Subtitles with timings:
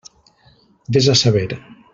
[0.97, 1.47] Vés a saber.